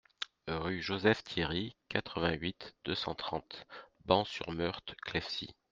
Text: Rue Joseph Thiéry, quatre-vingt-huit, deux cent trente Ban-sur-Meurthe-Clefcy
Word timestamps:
Rue 0.47 0.81
Joseph 0.81 1.23
Thiéry, 1.23 1.75
quatre-vingt-huit, 1.87 2.73
deux 2.85 2.95
cent 2.95 3.13
trente 3.13 3.67
Ban-sur-Meurthe-Clefcy 4.05 5.53